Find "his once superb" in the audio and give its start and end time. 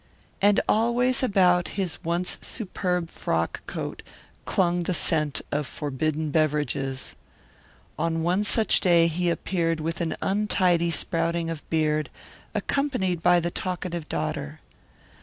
1.77-3.11